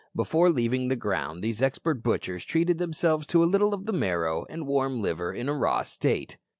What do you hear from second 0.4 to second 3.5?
leaving the ground these expert butchers treated themselves to a